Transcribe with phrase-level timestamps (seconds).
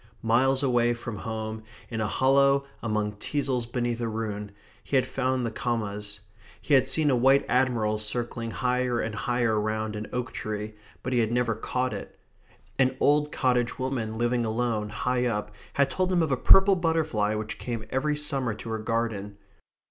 [0.23, 4.49] Miles away from home, in a hollow among teasles beneath a ruin,
[4.83, 6.19] he had found the commas.
[6.59, 11.13] He had seen a white admiral circling higher and higher round an oak tree, but
[11.13, 12.17] he had never caught it.
[12.79, 17.35] An old cottage woman living alone, high up, had told him of a purple butterfly
[17.35, 19.37] which came every summer to her garden.